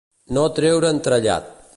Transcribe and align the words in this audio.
No 0.37 0.45
treure'n 0.59 1.01
trellat. 1.09 1.53